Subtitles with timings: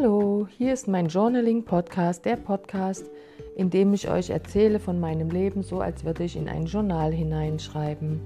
[0.00, 3.10] Hallo, hier ist mein Journaling-Podcast, der Podcast,
[3.56, 7.12] in dem ich euch erzähle von meinem Leben, so als würde ich in ein Journal
[7.12, 8.20] hineinschreiben.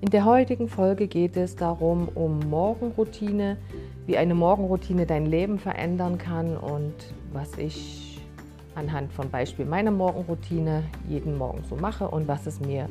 [0.00, 3.58] In der heutigen Folge geht es darum, um Morgenroutine,
[4.06, 6.94] wie eine Morgenroutine dein Leben verändern kann und
[7.32, 8.20] was ich
[8.74, 12.88] anhand von Beispiel meiner Morgenroutine jeden Morgen so mache und was es mir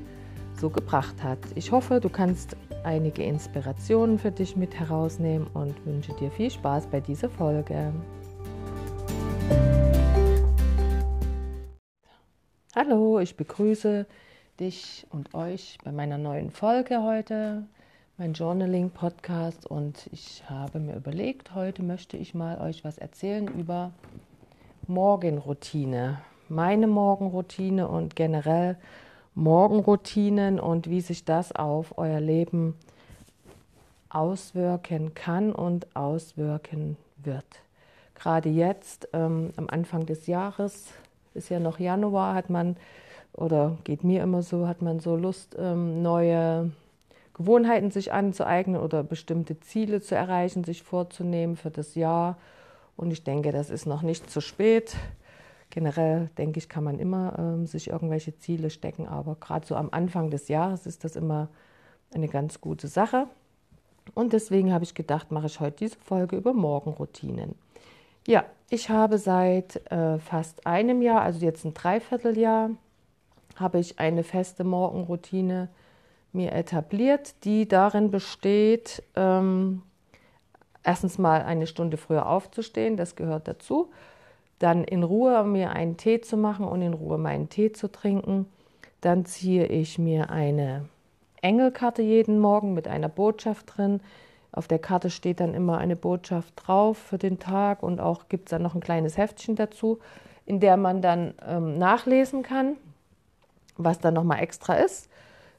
[0.55, 1.39] so gebracht hat.
[1.55, 6.87] Ich hoffe, du kannst einige Inspirationen für dich mit herausnehmen und wünsche dir viel Spaß
[6.87, 7.93] bei dieser Folge.
[12.75, 14.07] Hallo, ich begrüße
[14.59, 17.63] dich und euch bei meiner neuen Folge heute,
[18.17, 19.65] mein Journaling-Podcast.
[19.65, 23.91] Und ich habe mir überlegt, heute möchte ich mal euch was erzählen über
[24.87, 26.19] Morgenroutine.
[26.49, 28.77] Meine Morgenroutine und generell
[29.35, 32.75] Morgenroutinen und wie sich das auf euer Leben
[34.09, 37.45] auswirken kann und auswirken wird.
[38.15, 40.93] Gerade jetzt, ähm, am Anfang des Jahres,
[41.33, 42.77] ist ja noch Januar, hat man,
[43.33, 46.71] oder geht mir immer so, hat man so Lust, ähm, neue
[47.33, 52.37] Gewohnheiten sich anzueignen oder bestimmte Ziele zu erreichen, sich vorzunehmen für das Jahr.
[52.95, 54.95] Und ich denke, das ist noch nicht zu spät
[55.73, 59.89] generell denke ich, kann man immer ähm, sich irgendwelche Ziele stecken, aber gerade so am
[59.91, 61.49] Anfang des Jahres ist das immer
[62.13, 63.25] eine ganz gute Sache.
[64.13, 67.55] Und deswegen habe ich gedacht, mache ich heute diese Folge über Morgenroutinen.
[68.27, 72.69] Ja, ich habe seit äh, fast einem Jahr, also jetzt ein Dreivierteljahr,
[73.55, 75.69] habe ich eine feste Morgenroutine
[76.33, 79.81] mir etabliert, die darin besteht, ähm,
[80.83, 83.89] erstens mal eine Stunde früher aufzustehen, das gehört dazu
[84.59, 88.47] dann in Ruhe mir einen Tee zu machen und in Ruhe meinen Tee zu trinken.
[89.01, 90.85] Dann ziehe ich mir eine
[91.41, 93.99] Engelkarte jeden Morgen mit einer Botschaft drin.
[94.51, 98.47] Auf der Karte steht dann immer eine Botschaft drauf für den Tag und auch gibt
[98.47, 99.99] es dann noch ein kleines Heftchen dazu,
[100.45, 102.77] in der man dann ähm, nachlesen kann,
[103.77, 105.09] was dann nochmal extra ist.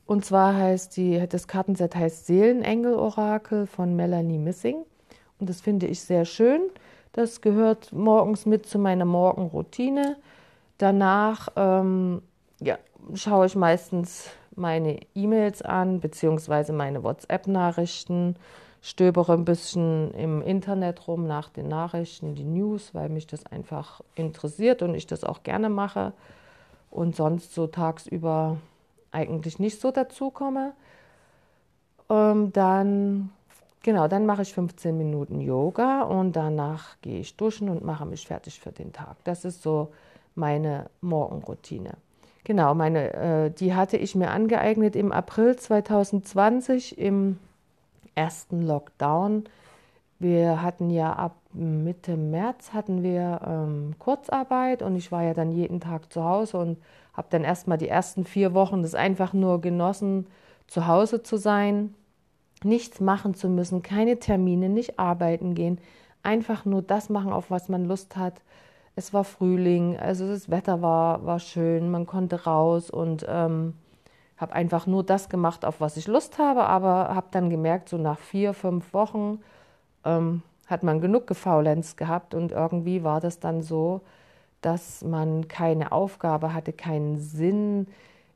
[0.06, 4.76] Und zwar heißt die, das Kartenset heißt Seelenengel-Orakel von Melanie Missing.
[5.38, 6.60] Und das finde ich sehr schön.
[7.14, 10.16] Das gehört morgens mit zu meiner Morgenroutine.
[10.78, 12.22] Danach ähm,
[12.58, 12.76] ja,
[13.14, 18.34] schaue ich meistens meine E-Mails an, beziehungsweise meine WhatsApp-Nachrichten,
[18.82, 24.00] stöbere ein bisschen im Internet rum nach den Nachrichten, die News, weil mich das einfach
[24.16, 26.14] interessiert und ich das auch gerne mache
[26.90, 28.56] und sonst so tagsüber
[29.12, 30.72] eigentlich nicht so dazu komme.
[32.10, 33.30] Ähm, dann
[33.84, 38.26] Genau, dann mache ich 15 Minuten Yoga und danach gehe ich duschen und mache mich
[38.26, 39.16] fertig für den Tag.
[39.24, 39.92] Das ist so
[40.34, 41.90] meine Morgenroutine.
[42.44, 47.38] Genau, meine, äh, die hatte ich mir angeeignet im April 2020 im
[48.14, 49.44] ersten Lockdown.
[50.18, 55.52] Wir hatten ja ab Mitte März hatten wir ähm, Kurzarbeit und ich war ja dann
[55.52, 56.78] jeden Tag zu Hause und
[57.12, 60.26] habe dann erstmal die ersten vier Wochen das einfach nur genossen,
[60.68, 61.94] zu Hause zu sein
[62.64, 65.78] nichts machen zu müssen, keine Termine, nicht arbeiten gehen,
[66.22, 68.42] einfach nur das machen, auf was man Lust hat.
[68.96, 73.74] Es war Frühling, also das Wetter war, war schön, man konnte raus und ähm,
[74.36, 77.98] habe einfach nur das gemacht, auf was ich Lust habe, aber habe dann gemerkt, so
[77.98, 79.40] nach vier, fünf Wochen
[80.04, 84.00] ähm, hat man genug gefaulenzt gehabt und irgendwie war das dann so,
[84.60, 87.86] dass man keine Aufgabe hatte, keinen Sinn,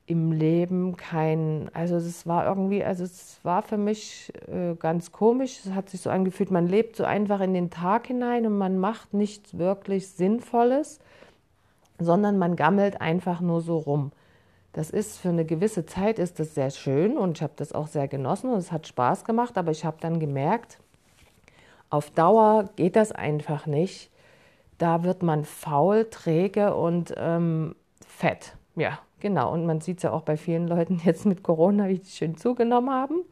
[0.09, 5.61] im Leben kein, also es war irgendwie, also es war für mich äh, ganz komisch.
[5.67, 8.79] Es hat sich so angefühlt, man lebt so einfach in den Tag hinein und man
[8.79, 10.99] macht nichts wirklich Sinnvolles,
[11.99, 14.11] sondern man gammelt einfach nur so rum.
[14.73, 17.87] Das ist für eine gewisse Zeit ist das sehr schön und ich habe das auch
[17.87, 20.79] sehr genossen und es hat Spaß gemacht, aber ich habe dann gemerkt,
[21.91, 24.11] auf Dauer geht das einfach nicht.
[24.79, 27.75] Da wird man faul, träge und ähm,
[28.07, 28.57] fett.
[28.75, 31.99] Ja, Genau, und man sieht es ja auch bei vielen Leuten jetzt mit Corona, wie
[31.99, 33.23] die schön zugenommen haben.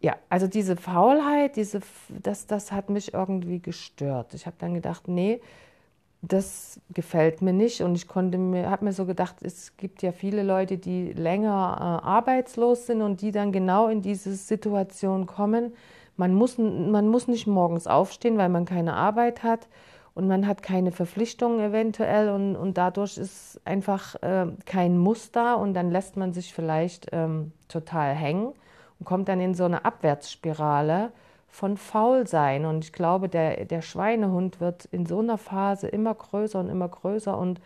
[0.00, 4.34] Ja, also diese Faulheit, diese, das, das hat mich irgendwie gestört.
[4.34, 5.40] Ich habe dann gedacht, nee,
[6.22, 7.80] das gefällt mir nicht.
[7.80, 12.00] Und ich konnte mir, habe mir so gedacht, es gibt ja viele Leute, die länger
[12.02, 15.72] äh, arbeitslos sind und die dann genau in diese Situation kommen.
[16.16, 19.66] Man muss, man muss nicht morgens aufstehen, weil man keine Arbeit hat
[20.16, 25.74] und man hat keine Verpflichtungen eventuell und, und dadurch ist einfach äh, kein Muster und
[25.74, 28.54] dann lässt man sich vielleicht ähm, total hängen
[28.98, 31.12] und kommt dann in so eine Abwärtsspirale
[31.48, 32.64] von Faulsein.
[32.64, 36.88] Und ich glaube, der, der Schweinehund wird in so einer Phase immer größer und immer
[36.88, 37.60] größer und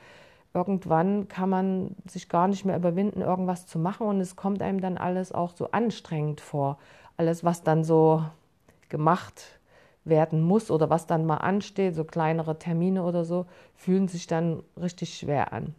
[0.53, 4.81] irgendwann kann man sich gar nicht mehr überwinden, irgendwas zu machen und es kommt einem
[4.81, 6.79] dann alles auch so anstrengend vor.
[7.17, 8.25] Alles, was dann so
[8.89, 9.60] gemacht
[10.05, 14.63] werden muss oder was dann mal ansteht, so kleinere Termine oder so, fühlen sich dann
[14.81, 15.75] richtig schwer an.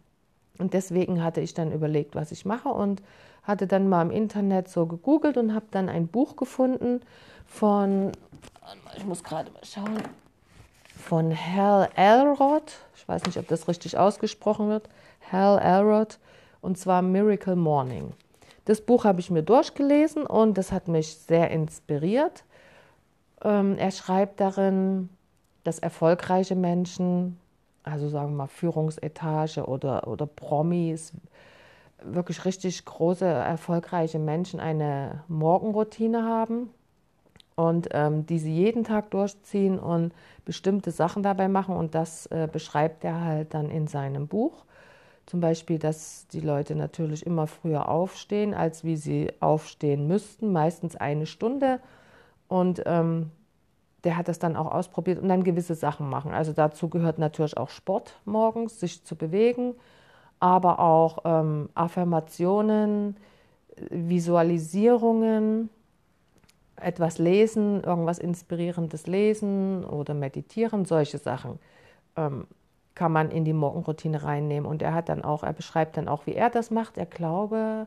[0.58, 3.02] Und deswegen hatte ich dann überlegt, was ich mache und
[3.42, 7.00] hatte dann mal im Internet so gegoogelt und habe dann ein Buch gefunden
[7.46, 8.12] von,
[8.96, 9.98] ich muss gerade mal schauen,
[10.96, 12.72] von Hal Elrod.
[12.94, 14.88] Ich weiß nicht, ob das richtig ausgesprochen wird.
[15.30, 16.18] Hal Elrod.
[16.60, 18.12] Und zwar Miracle Morning.
[18.66, 22.44] Das Buch habe ich mir durchgelesen und das hat mich sehr inspiriert.
[23.44, 25.08] Ähm, er schreibt darin,
[25.64, 27.38] dass erfolgreiche Menschen,
[27.82, 31.12] also sagen wir mal Führungsetage oder, oder Promis,
[32.04, 36.70] wirklich richtig große, erfolgreiche Menschen eine Morgenroutine haben
[37.54, 40.12] und ähm, die sie jeden Tag durchziehen und
[40.44, 41.76] bestimmte Sachen dabei machen.
[41.76, 44.64] Und das äh, beschreibt er halt dann in seinem Buch.
[45.26, 50.96] Zum Beispiel, dass die Leute natürlich immer früher aufstehen, als wie sie aufstehen müssten, meistens
[50.96, 51.78] eine Stunde.
[52.52, 53.30] Und ähm,
[54.04, 56.34] der hat das dann auch ausprobiert und dann gewisse Sachen machen.
[56.34, 59.74] Also dazu gehört natürlich auch Sport morgens, sich zu bewegen,
[60.38, 63.16] aber auch ähm, Affirmationen,
[63.88, 65.70] Visualisierungen,
[66.76, 71.58] etwas lesen, irgendwas Inspirierendes lesen oder meditieren, solche Sachen.
[72.16, 72.46] Ähm,
[72.94, 74.68] kann man in die Morgenroutine reinnehmen.
[74.68, 76.98] Und er hat dann auch, er beschreibt dann auch, wie er das macht.
[76.98, 77.86] Er glaube,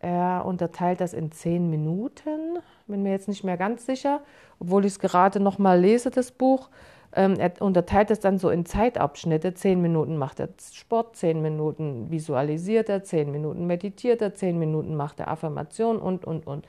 [0.00, 2.58] er unterteilt das in zehn Minuten.
[2.86, 4.20] Bin mir jetzt nicht mehr ganz sicher,
[4.58, 6.70] obwohl ich es gerade noch mal lese, das Buch.
[7.12, 9.54] Ähm, er unterteilt es dann so in Zeitabschnitte.
[9.54, 14.96] Zehn Minuten macht er Sport, zehn Minuten visualisiert er, zehn Minuten meditiert er, zehn Minuten
[14.96, 16.66] macht er Affirmation und, und, und.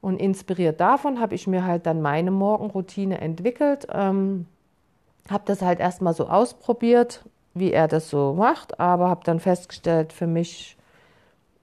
[0.00, 3.86] Und inspiriert davon habe ich mir halt dann meine Morgenroutine entwickelt.
[3.92, 4.46] Ähm,
[5.28, 7.24] habe das halt erstmal so ausprobiert,
[7.54, 10.76] wie er das so macht, aber habe dann festgestellt, für mich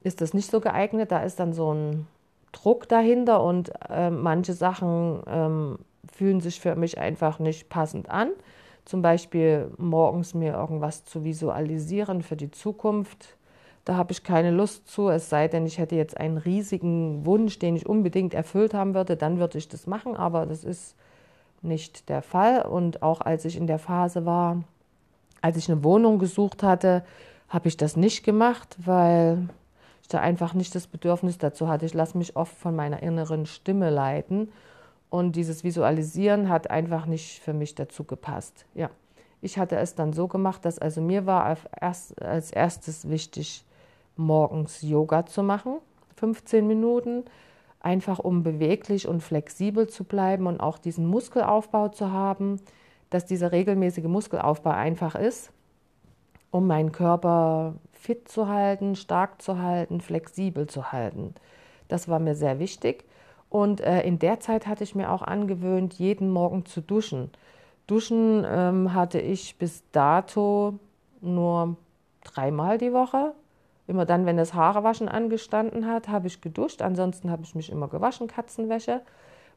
[0.08, 1.12] ist das nicht so geeignet.
[1.12, 2.08] Da ist dann so ein
[2.52, 5.80] Druck dahinter und äh, manche Sachen ähm,
[6.12, 8.30] fühlen sich für mich einfach nicht passend an.
[8.86, 13.36] Zum Beispiel morgens mir irgendwas zu visualisieren für die Zukunft.
[13.84, 17.60] Da habe ich keine Lust zu, es sei denn, ich hätte jetzt einen riesigen Wunsch,
[17.60, 20.96] den ich unbedingt erfüllt haben würde, dann würde ich das machen, aber das ist
[21.62, 22.64] nicht der Fall.
[22.64, 24.64] Und auch als ich in der Phase war,
[25.42, 27.06] als ich eine Wohnung gesucht hatte,
[27.50, 29.48] habe ich das nicht gemacht, weil
[30.08, 31.86] ich da einfach nicht das Bedürfnis dazu hatte.
[31.86, 34.54] Ich lasse mich oft von meiner inneren Stimme leiten.
[35.10, 38.66] Und dieses Visualisieren hat einfach nicht für mich dazu gepasst.
[38.74, 38.90] Ja,
[39.42, 43.66] ich hatte es dann so gemacht, dass also mir war als erstes wichtig,
[44.16, 45.80] morgens Yoga zu machen,
[46.16, 47.26] 15 Minuten
[47.82, 52.62] einfach um beweglich und flexibel zu bleiben und auch diesen Muskelaufbau zu haben,
[53.10, 55.52] dass dieser regelmäßige Muskelaufbau einfach ist,
[56.50, 61.36] um meinen Körper fit zu halten, stark zu halten, flexibel zu halten.
[61.88, 63.06] Das war mir sehr wichtig.
[63.50, 67.32] Und äh, in der Zeit hatte ich mir auch angewöhnt, jeden Morgen zu duschen.
[67.88, 70.80] Duschen ähm, hatte ich bis dato
[71.22, 71.78] nur
[72.24, 73.34] dreimal die Woche,
[73.88, 76.82] Immer dann, wenn das Haarewaschen angestanden hat, habe ich geduscht.
[76.82, 79.02] Ansonsten habe ich mich immer gewaschen, Katzenwäsche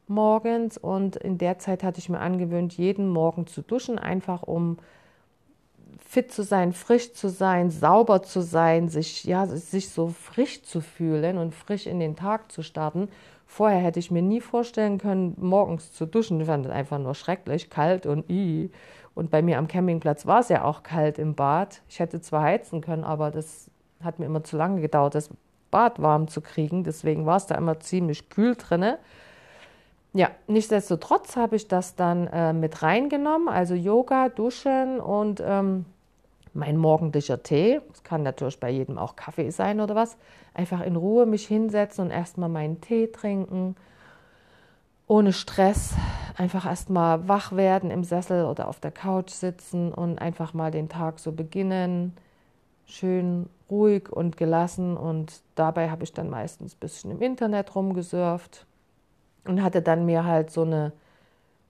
[0.07, 0.77] morgens.
[0.77, 4.77] Und in der Zeit hatte ich mir angewöhnt, jeden Morgen zu duschen, einfach um
[6.11, 10.81] fit zu sein, frisch zu sein, sauber zu sein, sich, ja, sich so frisch zu
[10.81, 13.07] fühlen und frisch in den Tag zu starten.
[13.47, 16.41] Vorher hätte ich mir nie vorstellen können, morgens zu duschen.
[16.41, 18.69] Ich fand es einfach nur schrecklich, kalt und i.
[19.15, 21.81] Und bei mir am Campingplatz war es ja auch kalt im Bad.
[21.87, 23.71] Ich hätte zwar heizen können, aber das
[24.03, 25.29] hat mir immer zu lange gedauert, das
[25.69, 26.83] Bad warm zu kriegen.
[26.83, 28.99] Deswegen war es da immer ziemlich kühl drinne.
[30.11, 35.85] Ja, nichtsdestotrotz habe ich das dann äh, mit reingenommen, also Yoga, Duschen und ähm,
[36.53, 37.81] mein morgendlicher Tee.
[37.93, 40.17] Es kann natürlich bei jedem auch Kaffee sein oder was.
[40.53, 43.75] Einfach in Ruhe mich hinsetzen und erstmal meinen Tee trinken.
[45.07, 45.93] Ohne Stress.
[46.37, 50.89] Einfach erstmal wach werden im Sessel oder auf der Couch sitzen und einfach mal den
[50.89, 52.15] Tag so beginnen.
[52.85, 58.65] Schön ruhig und gelassen und dabei habe ich dann meistens ein bisschen im Internet rumgesurft
[59.45, 60.91] und hatte dann mir halt so eine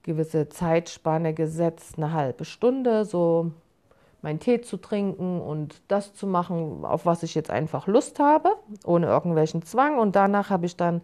[0.04, 3.52] gewisse Zeitspanne gesetzt, eine halbe Stunde, so
[4.22, 8.50] meinen Tee zu trinken und das zu machen, auf was ich jetzt einfach Lust habe,
[8.86, 9.98] ohne irgendwelchen Zwang.
[9.98, 11.02] Und danach habe ich dann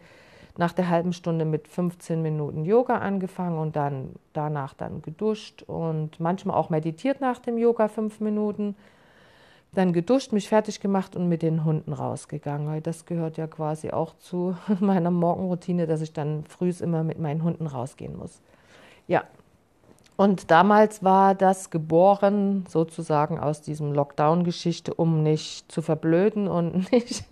[0.58, 6.20] nach der halben Stunde mit 15 Minuten Yoga angefangen und dann danach dann geduscht und
[6.20, 8.76] manchmal auch meditiert nach dem Yoga fünf Minuten
[9.74, 12.68] dann geduscht, mich fertig gemacht und mit den Hunden rausgegangen.
[12.68, 17.20] Weil das gehört ja quasi auch zu meiner Morgenroutine, dass ich dann früh immer mit
[17.20, 18.42] meinen Hunden rausgehen muss.
[19.08, 19.24] Ja.
[20.18, 27.24] Und damals war das geboren sozusagen aus diesem Lockdown-Geschichte, um nicht zu verblöden und nicht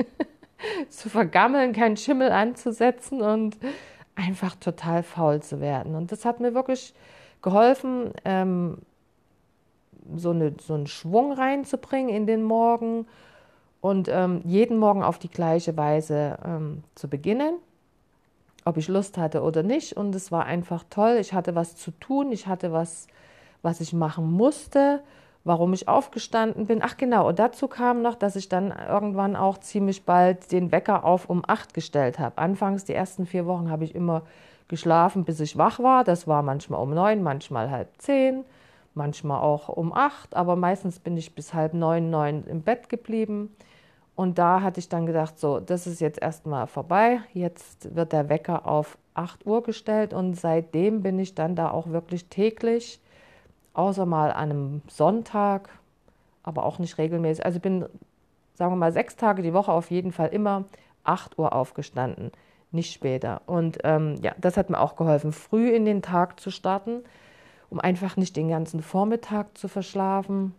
[0.89, 3.57] zu vergammeln, keinen Schimmel anzusetzen und
[4.13, 5.95] einfach total faul zu werden.
[5.95, 6.93] Und das hat mir wirklich
[7.41, 8.77] geholfen, ähm,
[10.15, 13.07] so, eine, so einen Schwung reinzubringen in den Morgen
[13.81, 17.55] und ähm, jeden Morgen auf die gleiche Weise ähm, zu beginnen,
[18.65, 19.93] ob ich Lust hatte oder nicht.
[19.93, 21.17] Und es war einfach toll.
[21.19, 23.07] Ich hatte was zu tun, ich hatte was,
[23.61, 25.01] was ich machen musste
[25.45, 26.81] warum ich aufgestanden bin.
[26.83, 31.05] Ach genau, und dazu kam noch, dass ich dann irgendwann auch ziemlich bald den Wecker
[31.05, 32.39] auf um acht gestellt habe.
[32.39, 34.23] Anfangs, die ersten vier Wochen, habe ich immer
[34.67, 36.03] geschlafen, bis ich wach war.
[36.03, 38.43] Das war manchmal um neun, manchmal halb zehn,
[38.95, 43.55] manchmal auch um acht, aber meistens bin ich bis halb neun, neun im Bett geblieben.
[44.15, 47.19] Und da hatte ich dann gedacht, so, das ist jetzt erstmal vorbei.
[47.33, 51.87] Jetzt wird der Wecker auf 8 Uhr gestellt und seitdem bin ich dann da auch
[51.87, 53.01] wirklich täglich
[53.73, 55.69] außer mal an einem Sonntag,
[56.43, 57.45] aber auch nicht regelmäßig.
[57.45, 57.85] Also bin,
[58.53, 60.65] sagen wir mal, sechs Tage die Woche auf jeden Fall immer
[61.03, 62.31] 8 Uhr aufgestanden,
[62.71, 63.41] nicht später.
[63.45, 67.03] Und ähm, ja, das hat mir auch geholfen, früh in den Tag zu starten,
[67.69, 70.53] um einfach nicht den ganzen Vormittag zu verschlafen.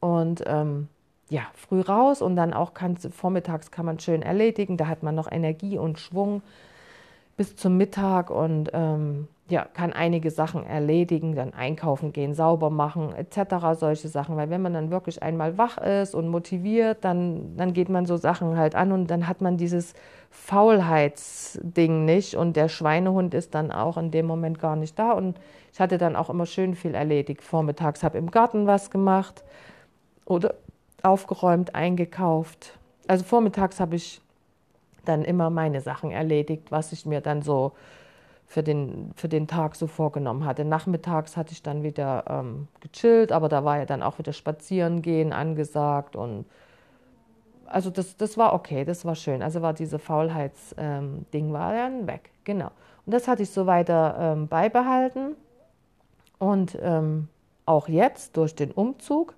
[0.00, 0.88] Und ähm,
[1.28, 4.76] ja, früh raus und dann auch kann, vormittags kann man schön erledigen.
[4.76, 6.42] Da hat man noch Energie und Schwung
[7.36, 13.14] bis zum Mittag und ähm, ja, kann einige Sachen erledigen, dann einkaufen gehen, sauber machen,
[13.14, 14.36] etc., solche Sachen.
[14.36, 18.16] Weil wenn man dann wirklich einmal wach ist und motiviert, dann, dann geht man so
[18.16, 19.94] Sachen halt an und dann hat man dieses
[20.30, 25.12] Faulheitsding nicht und der Schweinehund ist dann auch in dem Moment gar nicht da.
[25.12, 25.38] Und
[25.72, 27.42] ich hatte dann auch immer schön viel erledigt.
[27.42, 29.44] Vormittags habe im Garten was gemacht
[30.24, 30.54] oder
[31.06, 32.78] aufgeräumt, eingekauft.
[33.06, 34.20] Also vormittags habe ich
[35.04, 37.72] dann immer meine Sachen erledigt, was ich mir dann so
[38.46, 40.64] für den, für den Tag so vorgenommen hatte.
[40.64, 45.02] Nachmittags hatte ich dann wieder ähm, gechillt, aber da war ja dann auch wieder spazieren
[45.02, 46.44] gehen angesagt und
[47.66, 49.42] also das, das war okay, das war schön.
[49.42, 52.70] Also war diese Faulheitsding ähm, war dann weg, genau.
[53.04, 55.34] Und das hatte ich so weiter ähm, beibehalten
[56.38, 57.28] und ähm,
[57.64, 59.34] auch jetzt durch den Umzug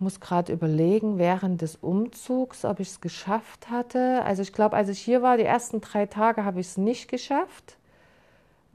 [0.00, 4.22] muss gerade überlegen, während des Umzugs, ob ich es geschafft hatte.
[4.24, 7.08] Also ich glaube, als ich hier war, die ersten drei Tage habe ich es nicht
[7.08, 7.78] geschafft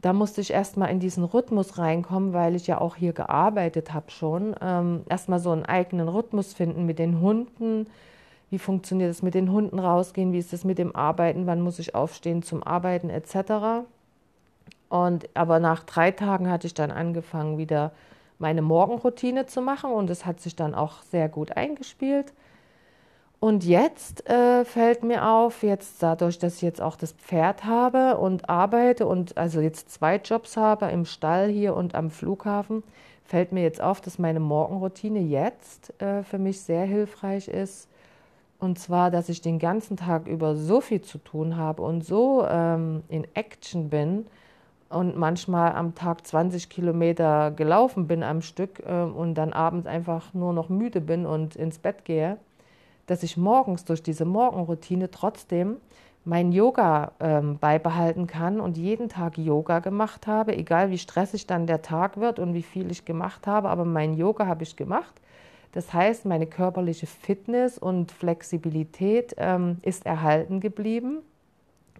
[0.03, 4.12] da musste ich erstmal in diesen Rhythmus reinkommen, weil ich ja auch hier gearbeitet habe
[4.12, 4.53] schon.
[4.62, 7.88] Ähm, erstmal so einen eigenen Rhythmus finden mit den Hunden.
[8.50, 10.34] Wie funktioniert es mit den Hunden rausgehen?
[10.34, 11.48] Wie ist es mit dem Arbeiten?
[11.48, 13.88] Wann muss ich aufstehen zum Arbeiten etc.
[14.89, 17.94] Und aber nach drei Tagen hatte ich dann angefangen, wieder
[18.40, 22.34] meine Morgenroutine zu machen und es hat sich dann auch sehr gut eingespielt.
[23.40, 28.18] Und jetzt äh, fällt mir auf, jetzt dadurch, dass ich jetzt auch das Pferd habe
[28.18, 32.84] und arbeite und also jetzt zwei Jobs habe, im Stall hier und am Flughafen,
[33.25, 37.90] fällt mir jetzt auf, dass meine Morgenroutine jetzt äh, für mich sehr hilfreich ist.
[38.60, 42.48] Und zwar, dass ich den ganzen Tag über so viel zu tun habe und so
[42.50, 44.25] ähm, in Action bin
[44.94, 50.34] und manchmal am Tag 20 Kilometer gelaufen bin am Stück äh, und dann abends einfach
[50.34, 52.38] nur noch müde bin und ins Bett gehe
[53.06, 55.78] dass ich morgens durch diese Morgenroutine trotzdem
[56.26, 61.68] mein Yoga ähm, beibehalten kann und jeden Tag Yoga gemacht habe, egal wie stressig dann
[61.68, 65.20] der Tag wird und wie viel ich gemacht habe, aber mein Yoga habe ich gemacht.
[65.74, 71.18] Das heißt, meine körperliche Fitness und Flexibilität ähm, ist erhalten geblieben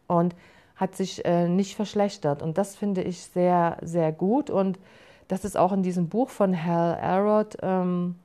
[0.08, 0.36] und
[0.76, 2.42] hat sich äh, nicht verschlechtert.
[2.42, 4.50] Und das finde ich sehr, sehr gut.
[4.50, 4.80] Und
[5.28, 8.16] das ist auch in diesem Buch von Hal Elrod ähm,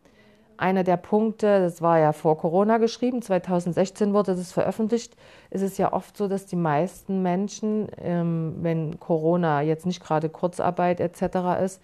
[0.58, 5.16] einer der Punkte, das war ja vor Corona geschrieben, 2016 wurde das veröffentlicht,
[5.50, 10.28] ist es ja oft so, dass die meisten Menschen, ähm, wenn Corona jetzt nicht gerade
[10.28, 11.62] Kurzarbeit etc.
[11.62, 11.80] ist,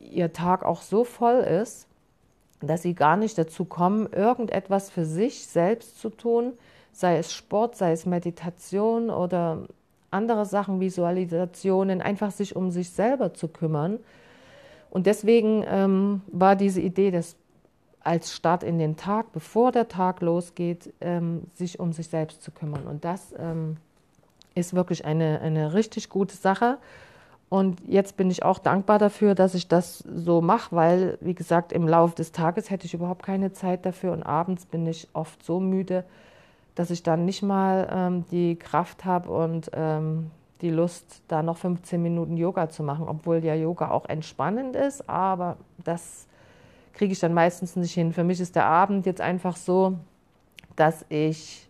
[0.00, 1.86] ihr Tag auch so voll ist,
[2.60, 6.54] dass sie gar nicht dazu kommen, irgendetwas für sich selbst zu tun,
[6.92, 9.66] sei es Sport, sei es Meditation oder
[10.10, 13.98] andere Sachen, Visualisationen, einfach sich um sich selber zu kümmern.
[14.90, 17.36] Und deswegen ähm, war diese Idee des
[18.00, 22.50] als Start in den Tag, bevor der Tag losgeht, ähm, sich um sich selbst zu
[22.50, 22.86] kümmern.
[22.86, 23.76] Und das ähm,
[24.54, 26.78] ist wirklich eine, eine richtig gute Sache.
[27.50, 31.72] Und jetzt bin ich auch dankbar dafür, dass ich das so mache, weil, wie gesagt,
[31.72, 35.42] im Laufe des Tages hätte ich überhaupt keine Zeit dafür und abends bin ich oft
[35.42, 36.04] so müde,
[36.78, 40.30] dass ich dann nicht mal ähm, die Kraft habe und ähm,
[40.60, 45.10] die Lust, da noch 15 Minuten Yoga zu machen, obwohl ja Yoga auch entspannend ist,
[45.10, 46.28] aber das
[46.92, 48.12] kriege ich dann meistens nicht hin.
[48.12, 49.98] Für mich ist der Abend jetzt einfach so,
[50.76, 51.68] dass ich,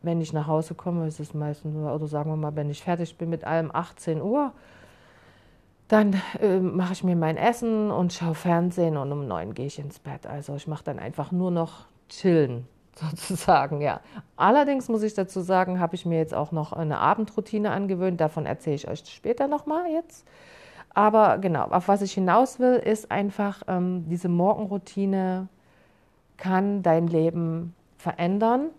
[0.00, 3.18] wenn ich nach Hause komme, ist es meistens, oder sagen wir mal, wenn ich fertig
[3.18, 4.52] bin mit allem 18 Uhr,
[5.88, 9.78] dann äh, mache ich mir mein Essen und schaue Fernsehen und um neun gehe ich
[9.78, 10.26] ins Bett.
[10.26, 12.66] Also ich mache dann einfach nur noch chillen.
[12.96, 14.00] sozusagen, ja.
[14.36, 18.20] Allerdings muss ich dazu sagen, habe ich mir jetzt auch noch eine Abendroutine angewöhnt.
[18.20, 20.26] Davon erzähle ich euch später nochmal jetzt.
[20.94, 25.48] Aber genau, auf was ich hinaus will, ist einfach, ähm, diese Morgenroutine
[26.36, 28.70] kann dein Leben verändern.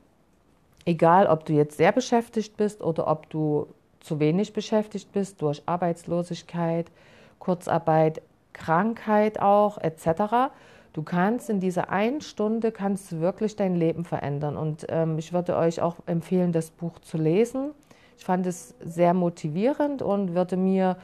[0.86, 3.68] Egal, ob du jetzt sehr beschäftigt bist oder ob du
[4.00, 6.92] zu wenig beschäftigt bist durch Arbeitslosigkeit,
[7.40, 10.52] Kurzarbeit, Krankheit auch etc.
[10.94, 14.56] Du kannst in dieser einen Stunde kannst wirklich dein Leben verändern.
[14.58, 17.72] Und ähm, ich würde euch auch empfehlen, das Buch zu lesen.
[18.18, 20.98] Ich fand es sehr motivierend und würde mir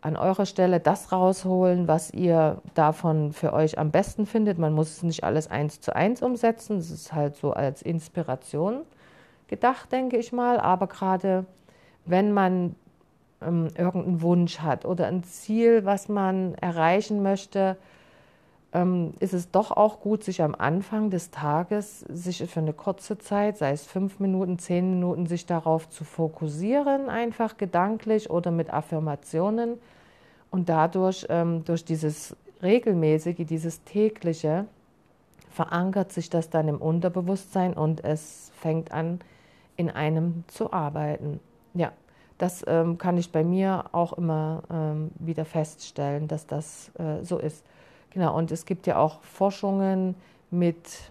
[0.00, 4.58] an eurer Stelle das rausholen, was ihr davon für euch am besten findet.
[4.58, 6.78] Man muss es nicht alles eins zu eins umsetzen.
[6.78, 8.80] Es ist halt so als Inspiration
[9.48, 10.58] gedacht, denke ich mal.
[10.58, 11.44] Aber gerade
[12.06, 12.76] wenn man
[13.42, 17.76] ähm, irgendeinen Wunsch hat oder ein Ziel, was man erreichen möchte,
[19.20, 23.56] ist es doch auch gut, sich am Anfang des Tages, sich für eine kurze Zeit,
[23.56, 29.78] sei es fünf Minuten, zehn Minuten, sich darauf zu fokussieren, einfach gedanklich oder mit Affirmationen
[30.50, 34.66] und dadurch, ähm, durch dieses regelmäßige, dieses tägliche,
[35.50, 39.20] verankert sich das dann im Unterbewusstsein und es fängt an,
[39.76, 41.38] in einem zu arbeiten.
[41.74, 41.92] Ja,
[42.38, 47.38] das ähm, kann ich bei mir auch immer ähm, wieder feststellen, dass das äh, so
[47.38, 47.64] ist.
[48.14, 50.14] Genau, und es gibt ja auch Forschungen
[50.52, 51.10] mit,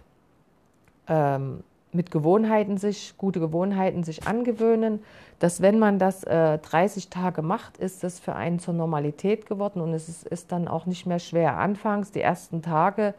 [1.06, 5.00] ähm, mit Gewohnheiten sich, gute Gewohnheiten sich angewöhnen,
[5.38, 9.82] dass wenn man das äh, 30 Tage macht, ist das für einen zur Normalität geworden
[9.82, 11.58] und es ist, ist dann auch nicht mehr schwer.
[11.58, 13.12] Anfangs, die ersten Tage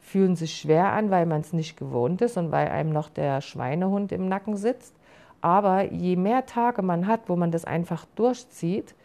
[0.00, 3.40] fühlen sich schwer an, weil man es nicht gewohnt ist und weil einem noch der
[3.40, 4.94] Schweinehund im Nacken sitzt.
[5.40, 8.96] Aber je mehr Tage man hat, wo man das einfach durchzieht,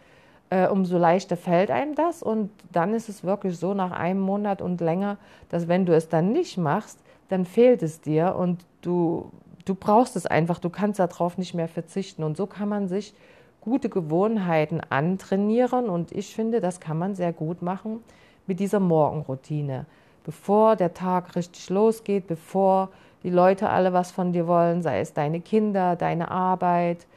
[0.54, 2.22] äh, umso leichter fällt einem das.
[2.22, 5.18] Und dann ist es wirklich so nach einem Monat und länger,
[5.50, 9.32] dass wenn du es dann nicht machst, dann fehlt es dir und du,
[9.66, 12.24] du brauchst es einfach, du kannst darauf nicht mehr verzichten.
[12.24, 13.16] Und so kann man sich
[13.62, 18.04] gute Gewohnheiten antrainieren und ich finde, das kann man sehr gut machen
[18.46, 19.86] mit dieser Morgenroutine.
[20.24, 22.90] Bevor der Tag richtig losgeht, bevor
[23.24, 27.08] die Leute alle was von dir wollen, sei es deine Kinder, deine Arbeit,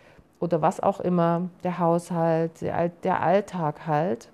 [0.40, 4.28] oder was auch immer, der Haushalt, der Alltag halt,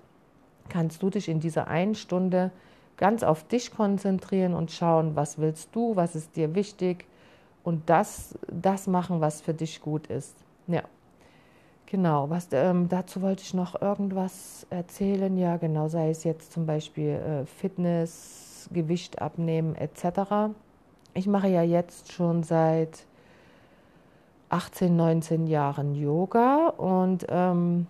[0.69, 2.51] kannst du dich in dieser einen Stunde
[2.97, 7.05] ganz auf dich konzentrieren und schauen, was willst du, was ist dir wichtig
[7.63, 10.35] und das, das machen, was für dich gut ist.
[10.67, 10.83] Ja,
[11.85, 12.29] genau.
[12.29, 15.35] Was, ähm, dazu wollte ich noch irgendwas erzählen.
[15.37, 20.53] Ja, genau, sei es jetzt zum Beispiel äh, Fitness, Gewicht abnehmen etc.
[21.13, 23.05] Ich mache ja jetzt schon seit
[24.53, 27.87] 18, 19 Jahren Yoga und ähm,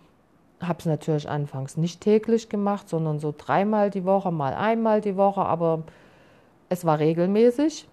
[0.62, 5.17] habe es natürlich anfangs nicht täglich gemacht, sondern so dreimal die Woche, mal einmal die
[5.17, 5.84] Woche, aber
[6.69, 7.88] es war regelmäßig.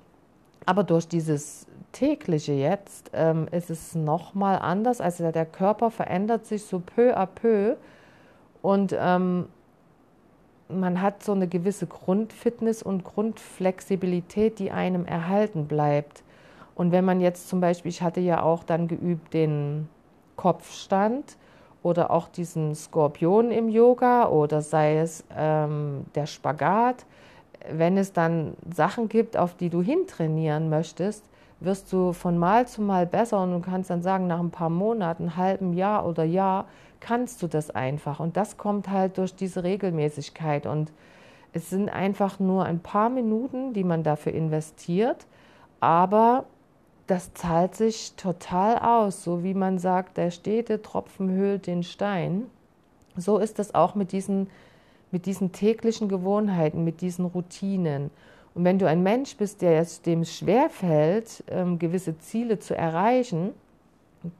[0.67, 5.01] Aber durch dieses tägliche jetzt ähm, ist es nochmal anders.
[5.01, 7.77] Also der Körper verändert sich so peu à peu
[8.63, 9.47] und ähm,
[10.69, 16.23] man hat so eine gewisse Grundfitness und Grundflexibilität, die einem erhalten bleibt.
[16.81, 19.87] Und wenn man jetzt zum Beispiel, ich hatte ja auch dann geübt den
[20.37, 21.37] Kopfstand
[21.83, 27.05] oder auch diesen Skorpion im Yoga oder sei es ähm, der Spagat,
[27.71, 31.23] wenn es dann Sachen gibt, auf die du hintrainieren möchtest,
[31.61, 34.71] wirst du von Mal zu Mal besser und du kannst dann sagen, nach ein paar
[34.71, 36.65] Monaten, halben Jahr oder Jahr,
[36.99, 38.21] kannst du das einfach.
[38.21, 40.65] Und das kommt halt durch diese Regelmäßigkeit.
[40.65, 40.93] Und
[41.53, 45.27] es sind einfach nur ein paar Minuten, die man dafür investiert,
[45.81, 46.47] aber
[47.11, 52.47] das zahlt sich total aus, so wie man sagt, der stete Tropfen höhlt den Stein.
[53.17, 54.49] So ist es auch mit diesen,
[55.11, 58.11] mit diesen täglichen Gewohnheiten, mit diesen Routinen.
[58.55, 63.55] Und wenn du ein Mensch bist, der es dem schwerfällt, ähm, gewisse Ziele zu erreichen,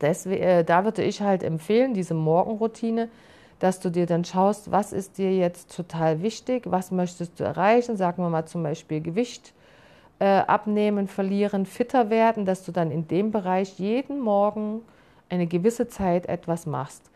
[0.01, 3.09] deswegen, äh, da würde ich halt empfehlen, diese Morgenroutine,
[3.59, 7.97] dass du dir dann schaust, was ist dir jetzt total wichtig, was möchtest du erreichen,
[7.97, 9.55] sagen wir mal zum Beispiel Gewicht
[10.21, 14.83] äh, abnehmen, verlieren, fitter werden, dass du dann in dem Bereich jeden Morgen
[15.29, 17.11] eine gewisse Zeit etwas machst.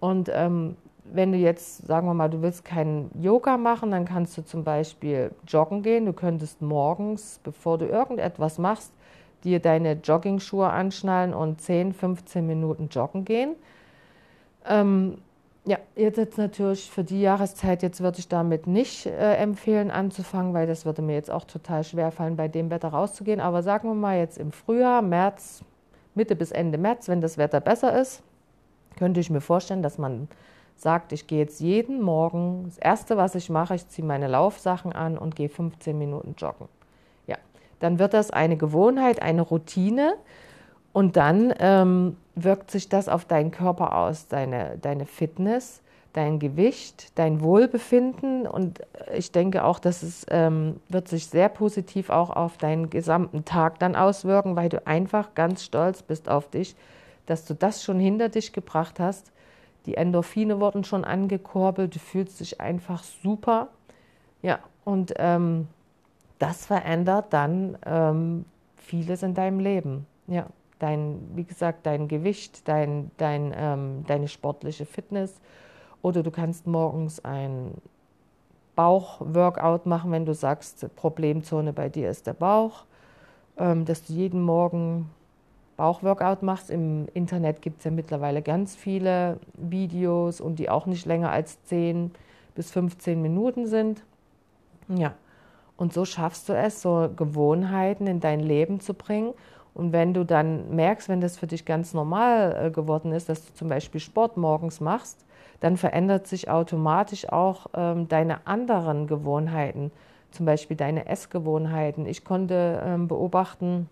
[0.00, 4.38] Und ähm, wenn du jetzt, sagen wir mal, du willst keinen Yoga machen, dann kannst
[4.38, 6.06] du zum Beispiel joggen gehen.
[6.06, 8.92] Du könntest morgens, bevor du irgendetwas machst,
[9.42, 13.56] dir deine Jogging-Schuhe anschnallen und 10, 15 Minuten joggen gehen.
[14.66, 15.18] Ähm,
[15.66, 20.66] ja, jetzt natürlich für die Jahreszeit, jetzt würde ich damit nicht äh, empfehlen anzufangen, weil
[20.66, 23.40] das würde mir jetzt auch total schwer fallen, bei dem Wetter rauszugehen.
[23.40, 25.62] Aber sagen wir mal jetzt im Frühjahr, März,
[26.14, 28.22] Mitte bis Ende März, wenn das Wetter besser ist,
[28.98, 30.28] könnte ich mir vorstellen, dass man
[30.76, 34.92] sagt, ich gehe jetzt jeden Morgen, das Erste, was ich mache, ich ziehe meine Laufsachen
[34.92, 36.68] an und gehe 15 Minuten joggen
[37.84, 40.14] dann wird das eine Gewohnheit, eine Routine
[40.94, 47.18] und dann ähm, wirkt sich das auf deinen Körper aus, deine, deine Fitness, dein Gewicht,
[47.18, 48.80] dein Wohlbefinden und
[49.12, 53.80] ich denke auch, dass es ähm, wird sich sehr positiv auch auf deinen gesamten Tag
[53.80, 56.76] dann auswirken, weil du einfach ganz stolz bist auf dich,
[57.26, 59.32] dass du das schon hinter dich gebracht hast.
[59.86, 63.68] Die Endorphine wurden schon angekurbelt, du fühlst dich einfach super.
[64.42, 65.66] Ja, und ähm,
[66.38, 68.44] das verändert dann ähm,
[68.76, 70.06] vieles in deinem Leben.
[70.28, 70.46] Ja,
[70.84, 75.40] dein, wie gesagt, dein Gewicht, dein, dein, ähm, deine sportliche Fitness
[76.02, 77.72] oder du kannst morgens ein
[78.76, 82.84] Bauchworkout machen, wenn du sagst, Problemzone bei dir ist der Bauch,
[83.56, 85.08] ähm, dass du jeden Morgen
[85.78, 86.68] Bauchworkout machst.
[86.68, 91.64] Im Internet gibt es ja mittlerweile ganz viele Videos und die auch nicht länger als
[91.64, 92.10] 10
[92.54, 94.04] bis 15 Minuten sind.
[94.88, 95.14] Ja,
[95.78, 99.32] und so schaffst du es, so Gewohnheiten in dein Leben zu bringen.
[99.74, 103.44] Und wenn du dann merkst, wenn das für dich ganz normal äh, geworden ist, dass
[103.44, 105.24] du zum Beispiel Sport morgens machst,
[105.60, 109.90] dann verändert sich automatisch auch ähm, deine anderen Gewohnheiten,
[110.30, 112.06] zum Beispiel deine Essgewohnheiten.
[112.06, 113.88] Ich konnte ähm, beobachten,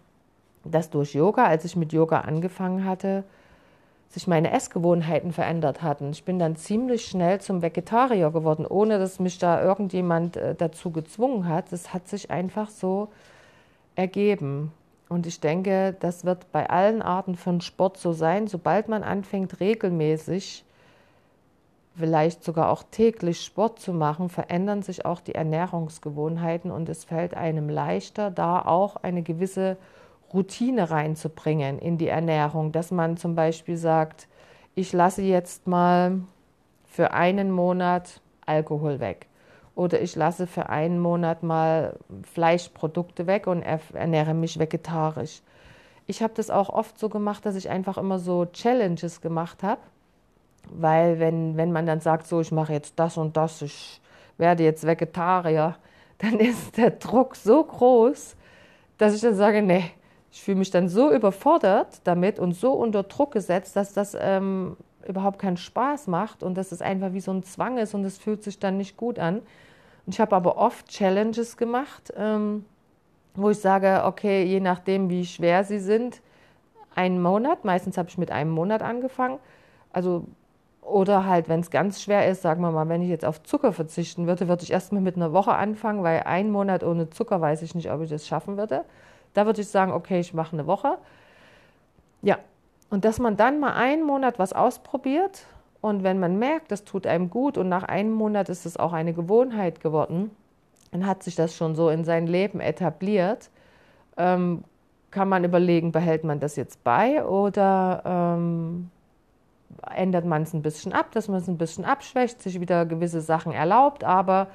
[0.65, 3.25] dass durch Yoga, als ich mit Yoga angefangen hatte,
[4.09, 6.11] sich meine Essgewohnheiten verändert hatten.
[6.11, 10.91] Ich bin dann ziemlich schnell zum Vegetarier geworden, ohne dass mich da irgendjemand äh, dazu
[10.91, 11.73] gezwungen hat.
[11.73, 13.09] Es hat sich einfach so
[13.97, 14.73] ergeben.
[15.13, 19.61] Und ich denke, das wird bei allen Arten von Sport so sein, sobald man anfängt,
[19.61, 20.65] regelmäßig
[21.95, 27.35] vielleicht sogar auch täglich Sport zu machen, verändern sich auch die Ernährungsgewohnheiten und es fällt
[27.35, 29.77] einem leichter, da auch eine gewisse
[30.33, 34.29] Routine reinzubringen in die Ernährung, dass man zum Beispiel sagt,
[34.75, 36.21] ich lasse jetzt mal
[36.87, 39.27] für einen Monat Alkohol weg
[39.75, 41.97] oder ich lasse für einen Monat mal
[42.33, 45.41] Fleischprodukte weg und ernähre mich vegetarisch.
[46.07, 49.81] Ich habe das auch oft so gemacht, dass ich einfach immer so Challenges gemacht habe
[50.71, 54.01] weil wenn, wenn man dann sagt, so, ich mache jetzt das und das, ich
[54.39, 55.77] werde jetzt Vegetarier,
[56.19, 58.37] dann ist der Druck so groß,
[58.99, 59.85] dass ich dann sage, nee,
[60.31, 64.77] ich fühle mich dann so überfordert damit und so unter Druck gesetzt, dass das ähm,
[65.07, 68.19] überhaupt keinen Spaß macht und dass es einfach wie so ein Zwang ist und es
[68.19, 69.39] fühlt sich dann nicht gut an.
[70.07, 72.65] Und ich habe aber oft Challenges gemacht, ähm,
[73.35, 76.21] wo ich sage, okay, je nachdem, wie schwer sie sind,
[76.95, 79.39] einen Monat, meistens habe ich mit einem Monat angefangen,
[79.93, 80.27] also
[80.83, 83.73] oder halt, wenn es ganz schwer ist, sagen wir mal, wenn ich jetzt auf Zucker
[83.73, 87.63] verzichten würde, würde ich erstmal mit einer Woche anfangen, weil ein Monat ohne Zucker weiß
[87.63, 88.85] ich nicht, ob ich das schaffen würde.
[89.33, 90.99] Da würde ich sagen, okay, ich mache eine Woche.
[92.21, 92.39] Ja,
[92.93, 95.47] und dass man dann mal einen Monat was ausprobiert
[95.81, 98.93] und wenn man merkt, das tut einem gut und nach einem Monat ist es auch
[98.93, 100.31] eine Gewohnheit geworden,
[100.91, 103.49] dann hat sich das schon so in sein Leben etabliert,
[104.19, 104.63] ähm,
[105.11, 108.91] kann man überlegen, behält man das jetzt bei oder ähm,
[109.97, 113.23] ändert man es ein bisschen ab, dass man es ein bisschen abschwächt, sich wieder gewisse
[113.23, 114.49] Sachen erlaubt, aber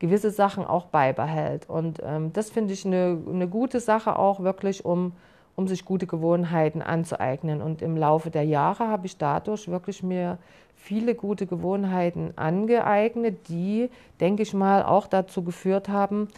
[0.00, 1.70] gewisse Sachen auch beibehält.
[1.70, 5.12] Und ähm, das finde ich eine, eine gute Sache auch wirklich, um,
[5.56, 7.62] um sich gute Gewohnheiten anzueignen.
[7.62, 10.38] Und im Laufe der Jahre habe ich dadurch wirklich mir
[10.74, 13.90] viele gute Gewohnheiten angeeignet, die,
[14.20, 16.28] denke ich mal, auch dazu geführt haben,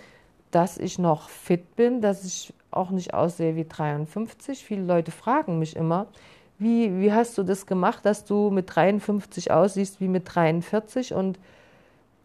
[0.50, 4.64] dass ich noch fit bin, dass ich auch nicht aussehe wie 53.
[4.64, 6.07] Viele Leute fragen mich immer,
[6.59, 11.12] wie, wie hast du das gemacht, dass du mit 53 aussiehst wie mit 43?
[11.12, 11.38] Und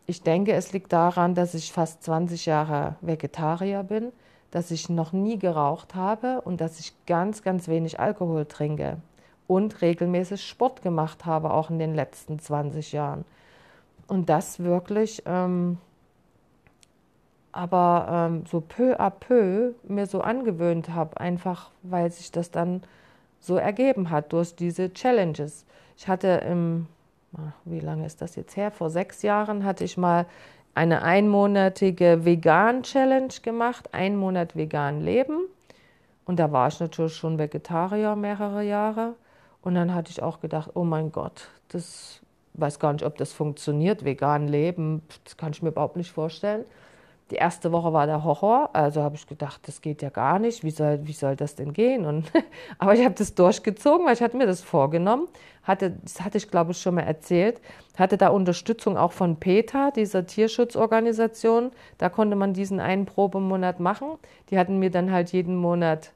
[0.06, 4.12] ich denke, es liegt daran, dass ich fast 20 Jahre Vegetarier bin,
[4.52, 8.98] dass ich noch nie geraucht habe und dass ich ganz, ganz wenig Alkohol trinke
[9.48, 13.26] und regelmäßig Sport gemacht habe, auch in den letzten 20 Jahren.
[14.08, 15.78] Und das wirklich, ähm,
[17.54, 22.82] aber ähm, so peu à peu mir so angewöhnt habe, einfach weil sich das dann
[23.40, 25.66] so ergeben hat durch diese Challenges.
[25.98, 26.88] Ich hatte im,
[27.66, 28.72] wie lange ist das jetzt her?
[28.72, 30.26] Vor sechs Jahren hatte ich mal
[30.74, 35.42] eine einmonatige Vegan-Challenge gemacht, ein Monat vegan leben.
[36.26, 39.16] Und da war ich natürlich schon Vegetarier mehrere Jahre.
[39.62, 42.22] Und dann hatte ich auch gedacht, oh mein Gott, das
[42.54, 46.66] weiß gar nicht, ob das funktioniert, vegan leben, das kann ich mir überhaupt nicht vorstellen.
[47.32, 50.66] Die erste Woche war der Horror, also habe ich gedacht, das geht ja gar nicht,
[50.66, 52.06] wie soll, wie soll das denn gehen?
[52.06, 52.30] Und,
[52.78, 55.30] aber ich habe das durchgezogen, weil ich hatte mir das vorgenommen,
[55.64, 57.62] hatte, das hatte ich glaube ich schon mal erzählt,
[57.98, 64.18] hatte da Unterstützung auch von PETA, dieser Tierschutzorganisation, da konnte man diesen einen Probemonat machen.
[64.50, 66.12] Die hatten mir dann halt jeden Monat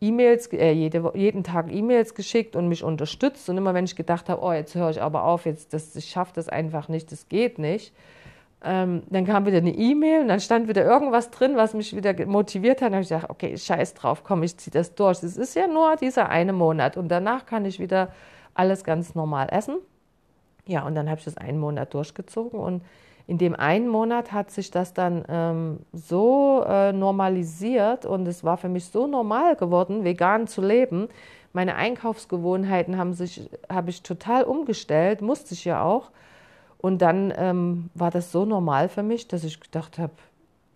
[0.00, 3.48] E-Mails, äh, jede, jeden Tag E-Mails geschickt und mich unterstützt.
[3.48, 6.06] Und immer wenn ich gedacht habe, oh, jetzt höre ich aber auf, jetzt das, ich
[6.06, 7.92] schaffe das einfach nicht, das geht nicht,
[8.64, 12.26] ähm, dann kam wieder eine E-Mail und dann stand wieder irgendwas drin, was mich wieder
[12.26, 12.88] motiviert hat.
[12.88, 15.22] Dann habe ich gedacht, okay, scheiß drauf, komm, ich ziehe das durch.
[15.22, 18.12] Es ist ja nur dieser eine Monat und danach kann ich wieder
[18.54, 19.76] alles ganz normal essen.
[20.66, 22.82] Ja, und dann habe ich das einen Monat durchgezogen und
[23.28, 28.56] in dem einen Monat hat sich das dann ähm, so äh, normalisiert und es war
[28.56, 31.08] für mich so normal geworden, vegan zu leben.
[31.52, 36.10] Meine Einkaufsgewohnheiten haben sich, habe ich total umgestellt, musste ich ja auch.
[36.86, 40.12] Und dann ähm, war das so normal für mich, dass ich gedacht habe,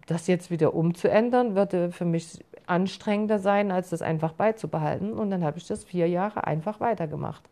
[0.08, 5.12] das jetzt wieder umzuändern, würde für mich anstrengender sein, als das einfach beizubehalten.
[5.12, 7.44] Und dann habe ich das vier Jahre einfach weitergemacht.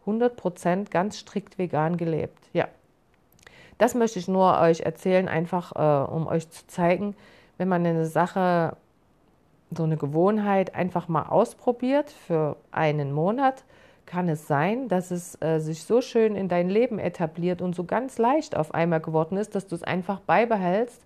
[0.00, 2.50] 100 Prozent ganz strikt vegan gelebt.
[2.52, 2.66] Ja.
[3.78, 7.14] Das möchte ich nur euch erzählen, einfach äh, um euch zu zeigen,
[7.58, 8.76] wenn man eine Sache,
[9.70, 13.62] so eine Gewohnheit einfach mal ausprobiert für einen Monat,
[14.10, 17.84] kann es sein, dass es äh, sich so schön in dein Leben etabliert und so
[17.84, 21.00] ganz leicht auf einmal geworden ist, dass du es einfach beibehältst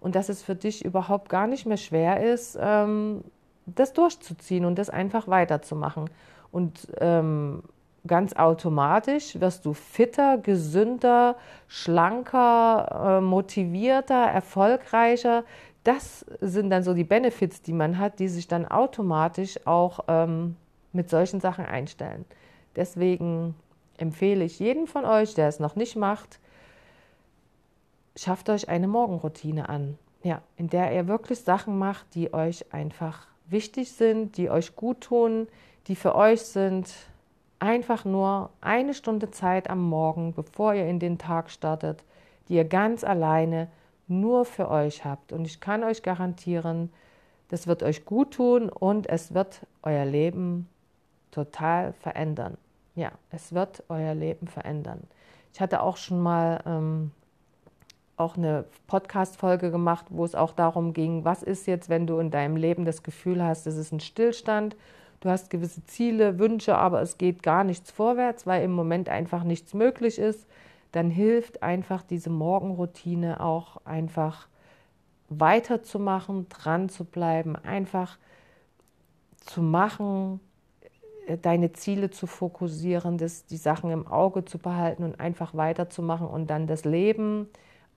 [0.00, 3.22] und dass es für dich überhaupt gar nicht mehr schwer ist, ähm,
[3.66, 6.08] das durchzuziehen und das einfach weiterzumachen.
[6.50, 7.62] Und ähm,
[8.06, 11.36] ganz automatisch wirst du fitter, gesünder,
[11.68, 15.44] schlanker, äh, motivierter, erfolgreicher.
[15.84, 20.56] Das sind dann so die Benefits, die man hat, die sich dann automatisch auch ähm,
[20.94, 22.24] mit solchen Sachen einstellen.
[22.76, 23.54] Deswegen
[23.96, 26.38] empfehle ich jedem von euch, der es noch nicht macht,
[28.14, 33.26] schafft euch eine Morgenroutine an, ja, in der ihr wirklich Sachen macht, die euch einfach
[33.48, 35.48] wichtig sind, die euch gut tun,
[35.86, 36.92] die für euch sind,
[37.58, 42.04] einfach nur eine Stunde Zeit am Morgen, bevor ihr in den Tag startet,
[42.48, 43.68] die ihr ganz alleine
[44.08, 45.32] nur für euch habt.
[45.32, 46.92] Und ich kann euch garantieren,
[47.48, 50.68] das wird euch gut tun und es wird euer Leben
[51.30, 52.56] total verändern.
[52.96, 55.02] Ja, es wird euer Leben verändern.
[55.54, 57.12] Ich hatte auch schon mal ähm,
[58.16, 62.30] auch eine Podcast-Folge gemacht, wo es auch darum ging, was ist jetzt, wenn du in
[62.30, 64.76] deinem Leben das Gefühl hast, es ist ein Stillstand
[65.20, 69.44] du hast gewisse Ziele, Wünsche, aber es geht gar nichts vorwärts, weil im Moment einfach
[69.44, 70.46] nichts möglich ist,
[70.92, 74.46] dann hilft einfach diese Morgenroutine auch einfach
[75.28, 78.18] weiterzumachen, dran zu bleiben, einfach
[79.40, 80.40] zu machen,
[81.42, 86.48] deine Ziele zu fokussieren, das, die Sachen im Auge zu behalten und einfach weiterzumachen und
[86.48, 87.48] dann das Leben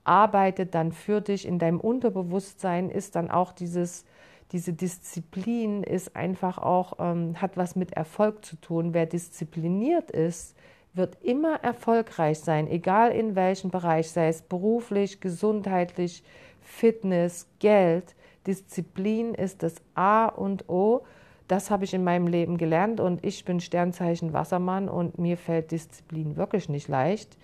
[0.03, 4.05] arbeitet dann für dich in deinem Unterbewusstsein ist dann auch dieses
[4.51, 8.93] diese Disziplin ist einfach auch, ähm, hat was mit Erfolg zu tun.
[8.93, 10.55] Wer diszipliniert ist,
[10.93, 16.23] wird immer erfolgreich sein, egal in welchem Bereich, sei es beruflich, gesundheitlich,
[16.61, 18.15] Fitness, Geld.
[18.47, 21.01] Disziplin ist das A und O.
[21.49, 25.71] Das habe ich in meinem Leben gelernt und ich bin Sternzeichen Wassermann und mir fällt
[25.71, 27.37] Disziplin wirklich nicht leicht.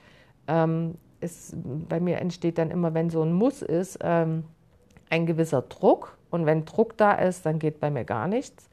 [0.47, 1.55] Ähm, es,
[1.89, 4.43] bei mir entsteht dann immer, wenn so ein Muss ist, ähm,
[5.09, 8.69] ein gewisser Druck und wenn Druck da ist, dann geht bei mir gar nichts.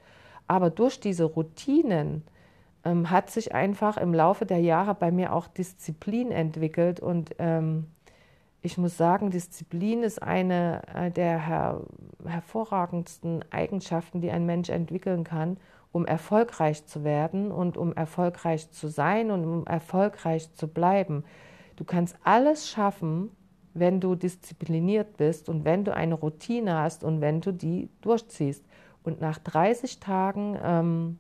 [0.49, 2.25] Aber durch diese Routinen
[2.85, 7.01] ähm, hat sich einfach im Laufe der Jahre bei mir auch Disziplin entwickelt.
[7.01, 7.87] Und ähm,
[8.63, 11.83] ich muss sagen, Disziplin ist eine äh, der her
[12.25, 15.57] hervorragendsten Eigenschaften, die ein Mensch entwickeln kann,
[15.91, 21.25] um erfolgreich zu werden und um erfolgreich zu sein und um erfolgreich zu bleiben.
[21.75, 23.31] Du kannst alles schaffen,
[23.75, 28.65] wenn du diszipliniert bist und wenn du eine Routine hast und wenn du die durchziehst.
[29.03, 31.19] Und nach 30 Tagen ähm,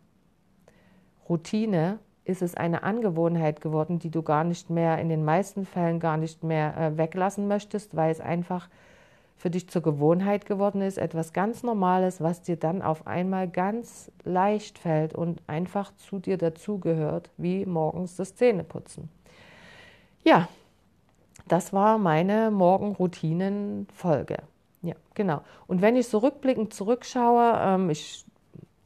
[1.28, 5.98] Routine ist es eine Angewohnheit geworden, die du gar nicht mehr, in den meisten Fällen
[5.98, 8.68] gar nicht mehr äh, weglassen möchtest, weil es einfach
[9.36, 14.12] für dich zur Gewohnheit geworden ist, etwas ganz Normales, was dir dann auf einmal ganz
[14.22, 19.08] leicht fällt und einfach zu dir dazugehört, wie morgens das Zähneputzen.
[20.22, 20.48] Ja,
[21.48, 24.38] das war meine Morgenroutinenfolge.
[24.82, 25.42] Ja, genau.
[25.66, 28.24] Und wenn ich so rückblickend zurückschaue, ähm, ich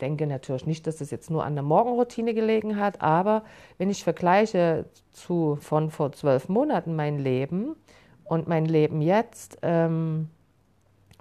[0.00, 3.44] denke natürlich nicht, dass es jetzt nur an der Morgenroutine gelegen hat, aber
[3.78, 7.76] wenn ich vergleiche zu von vor zwölf Monaten mein Leben
[8.24, 10.28] und mein Leben jetzt, ähm,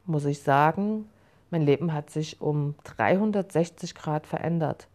[0.06, 1.10] muss ich sagen,
[1.52, 4.88] mein Leben hat sich um 360 Grad verändert.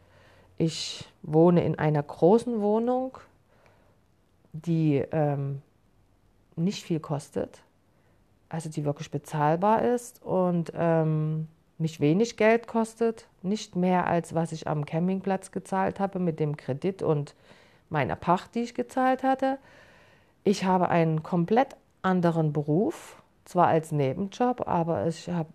[0.59, 3.17] Ich wohne in einer großen Wohnung,
[4.53, 5.63] die ähm,
[6.57, 7.63] nicht viel kostet,
[8.49, 11.49] also die wirklich bezahlbar ist und ähm,
[11.81, 16.57] mich wenig Geld kostet, nicht mehr als was ich am Campingplatz gezahlt habe mit dem
[16.57, 17.35] Kredit und
[17.89, 19.59] meiner Pacht, die ich gezahlt hatte.
[20.45, 25.49] Ich habe einen komplett anderen Beruf, zwar als Nebenjob, aber ich hab,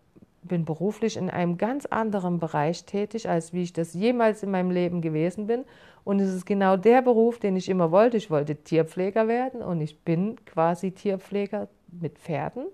[0.43, 4.69] bin beruflich in einem ganz anderen Bereich tätig, als wie ich das jemals in meinem
[4.69, 5.63] Leben gewesen bin.
[6.03, 8.17] Und es ist genau der Beruf, den ich immer wollte.
[8.17, 12.65] Ich wollte Tierpfleger werden und ich bin quasi Tierpfleger mit Pferden.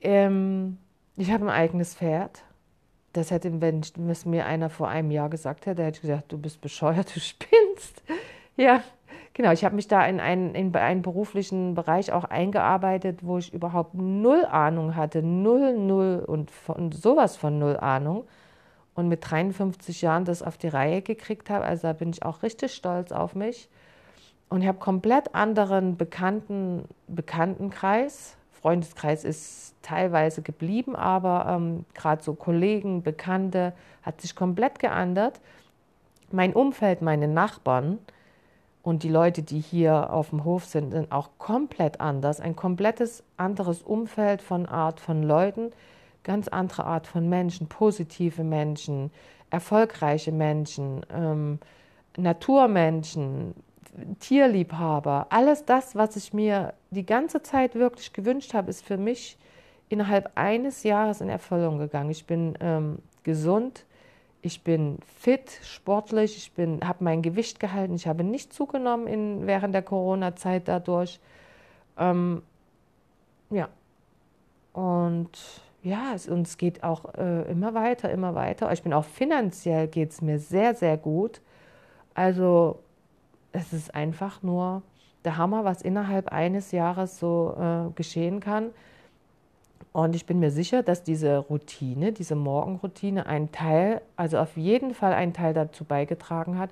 [0.00, 0.78] Ähm,
[1.18, 2.42] ich habe ein eigenes Pferd.
[3.12, 6.38] Das hätte, wenn es mir einer vor einem Jahr gesagt hätte, hätte ich gesagt, du
[6.38, 8.02] bist bescheuert, du spinnst.
[8.56, 8.82] Ja,
[9.34, 9.50] genau.
[9.52, 13.94] Ich habe mich da in einen, in einen beruflichen Bereich auch eingearbeitet, wo ich überhaupt
[13.94, 15.22] null Ahnung hatte.
[15.22, 18.24] Null, null und von, sowas von null Ahnung.
[18.94, 21.64] Und mit 53 Jahren das auf die Reihe gekriegt habe.
[21.64, 23.68] Also da bin ich auch richtig stolz auf mich.
[24.48, 28.37] Und ich habe komplett anderen bekannten Bekanntenkreis.
[28.60, 35.40] Freundeskreis ist teilweise geblieben, aber ähm, gerade so Kollegen, Bekannte hat sich komplett geändert.
[36.30, 37.98] Mein Umfeld, meine Nachbarn,
[38.88, 42.40] und die Leute, die hier auf dem Hof sind, sind auch komplett anders.
[42.40, 45.72] Ein komplettes anderes Umfeld von Art von Leuten,
[46.24, 49.10] ganz andere Art von Menschen, positive Menschen,
[49.50, 51.58] erfolgreiche Menschen, ähm,
[52.16, 53.54] Naturmenschen,
[54.20, 55.26] Tierliebhaber.
[55.30, 59.38] Alles das, was ich mir die ganze Zeit wirklich gewünscht habe, ist für mich
[59.88, 62.10] innerhalb eines Jahres in Erfüllung gegangen.
[62.10, 63.84] Ich bin ähm, gesund,
[64.42, 69.74] ich bin fit, sportlich, ich habe mein Gewicht gehalten, ich habe nicht zugenommen in, während
[69.74, 71.20] der Corona-Zeit dadurch.
[71.98, 72.42] Ähm,
[73.50, 73.68] ja,
[74.72, 75.30] und
[75.82, 78.72] ja, es, und es geht auch äh, immer weiter, immer weiter.
[78.72, 81.40] Ich bin auch finanziell geht es mir sehr, sehr gut.
[82.14, 82.80] Also
[83.58, 84.82] es ist einfach nur
[85.24, 88.70] der Hammer, was innerhalb eines Jahres so äh, geschehen kann.
[89.92, 94.94] Und ich bin mir sicher, dass diese Routine, diese Morgenroutine, einen Teil, also auf jeden
[94.94, 96.70] Fall einen Teil dazu beigetragen hat,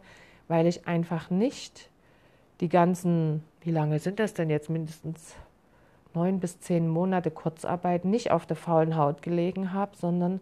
[0.48, 1.90] weil ich einfach nicht
[2.60, 5.34] die ganzen, wie lange sind das denn jetzt, mindestens
[6.14, 10.40] neun bis zehn Monate Kurzarbeit nicht auf der faulen Haut gelegen habe, sondern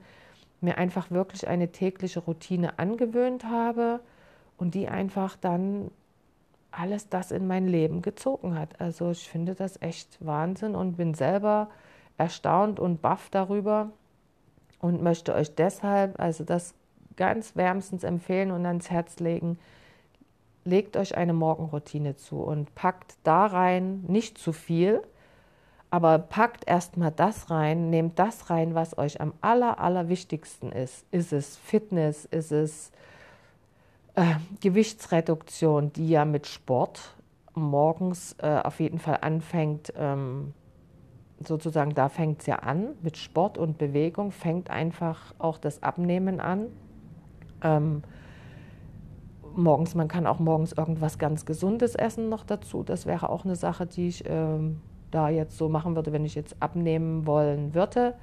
[0.61, 4.00] mir einfach wirklich eine tägliche Routine angewöhnt habe
[4.57, 5.90] und die einfach dann
[6.76, 8.80] alles das in mein Leben gezogen hat.
[8.80, 11.68] Also ich finde das echt Wahnsinn und bin selber
[12.16, 13.90] erstaunt und baff darüber
[14.80, 16.74] und möchte euch deshalb also das
[17.16, 19.58] ganz wärmstens empfehlen und ans Herz legen.
[20.64, 25.02] Legt euch eine Morgenroutine zu und packt da rein nicht zu viel,
[25.90, 31.04] aber packt erstmal das rein, nehmt das rein, was euch am aller, allerwichtigsten ist.
[31.10, 32.24] Ist es Fitness?
[32.24, 32.90] Ist es
[34.14, 37.14] äh, Gewichtsreduktion, die ja mit Sport
[37.55, 39.92] morgens äh, auf jeden Fall anfängt?
[39.96, 40.55] Ähm,
[41.40, 46.40] sozusagen, da fängt es ja an, mit Sport und Bewegung fängt einfach auch das Abnehmen
[46.40, 46.68] an.
[47.62, 48.03] Ähm,
[49.57, 52.83] morgens, man kann auch morgens irgendwas ganz Gesundes essen noch dazu.
[52.83, 56.35] Das wäre auch eine Sache, die ich ähm, da jetzt so machen würde, wenn ich
[56.35, 58.14] jetzt abnehmen wollen würde.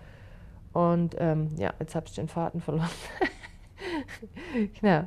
[0.74, 2.90] Und ähm, ja, jetzt habe ich den Faden verloren.
[4.82, 5.06] genau.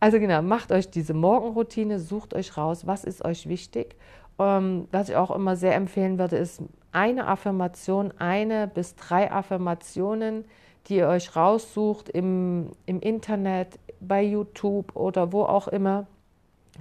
[0.00, 3.96] Also genau, macht euch diese Morgenroutine, sucht euch raus, was ist euch wichtig.
[4.38, 10.44] Ähm, was ich auch immer sehr empfehlen würde, ist eine Affirmation, eine bis drei Affirmationen,
[10.86, 16.06] die ihr euch raussucht im, im Internet, bei YouTube oder wo auch immer,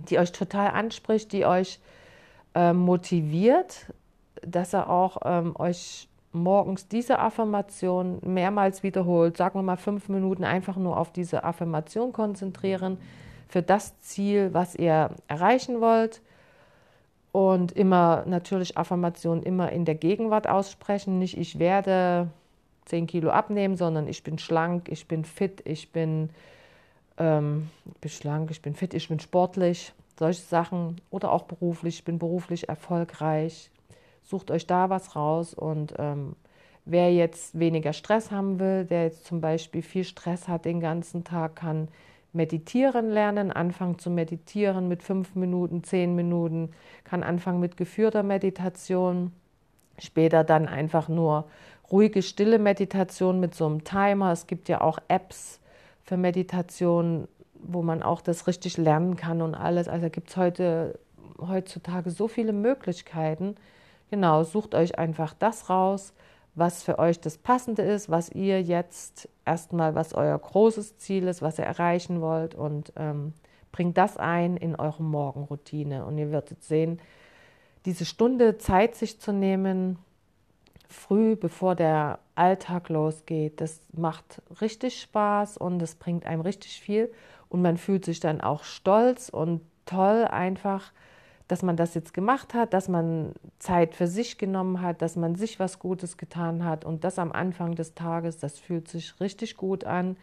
[0.10, 1.80] die euch total anspricht, die euch
[2.56, 3.94] äh, motiviert,
[4.42, 10.44] dass ihr auch ähm, euch morgens diese Affirmation mehrmals wiederholt, sagen wir mal fünf Minuten
[10.44, 12.98] einfach nur auf diese Affirmation konzentrieren
[13.48, 16.22] für das Ziel, was ihr erreichen wollt
[17.32, 21.20] und immer natürlich Affirmationen immer in der Gegenwart aussprechen.
[21.20, 22.30] Nicht ich werde
[22.86, 26.30] 10 Kilo abnehmen, sondern ich bin schlank, ich bin fit, ich bin,
[27.18, 29.94] ähm, ich bin schlank, ich bin fit, ich bin sportlich.
[30.20, 31.00] Solche Sachen.
[31.10, 33.72] Oder auch beruflich, ich bin beruflich erfolgreich.
[34.32, 36.38] Sucht euch da was raus und ähm,
[36.86, 41.26] wer jetzt weniger Stress haben will, der jetzt zum Beispiel viel Stress hat den ganzen
[41.26, 41.90] Tag, kann
[42.32, 46.70] meditieren lernen, anfangen zu meditieren mit fünf Minuten, zehn Minuten,
[47.04, 49.34] kann anfangen mit geführter Meditation,
[50.00, 51.50] später dann einfach nur
[51.92, 54.32] ruhige, stille Meditation mit so einem Timer.
[54.32, 55.60] Es gibt ja auch Apps
[56.04, 59.90] für Meditation, wo man auch das richtig lernen kann und alles.
[59.90, 60.98] Also gibt es heute,
[61.38, 63.58] heutzutage so viele Möglichkeiten.
[64.12, 66.14] Genau, sucht euch einfach das raus,
[66.54, 71.42] was für euch das Passende ist, was ihr jetzt erstmal, was euer großes Ziel ist,
[71.42, 73.32] was ihr erreichen wollt und ähm,
[73.72, 76.04] bringt das ein in eure Morgenroutine.
[76.06, 77.00] Und ihr werdet sehen,
[77.86, 79.98] diese Stunde Zeit sich zu nehmen,
[80.90, 87.10] früh, bevor der Alltag losgeht, das macht richtig Spaß und es bringt einem richtig viel.
[87.48, 90.92] Und man fühlt sich dann auch stolz und toll einfach,
[91.52, 95.36] dass man das jetzt gemacht hat, dass man Zeit für sich genommen hat, dass man
[95.36, 99.58] sich was Gutes getan hat und das am Anfang des Tages, das fühlt sich richtig
[99.58, 100.16] gut an